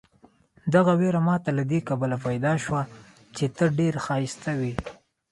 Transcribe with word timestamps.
دغه 0.73 0.91
وېره 0.99 1.21
ماته 1.27 1.49
له 1.57 1.63
دې 1.71 1.79
کبله 1.89 2.17
پیدا 2.25 2.53
شوه 2.63 2.81
چې 3.35 3.45
ته 3.55 3.63
ډېر 3.79 3.93
ښایسته 4.05 4.51
وې. 4.59 4.73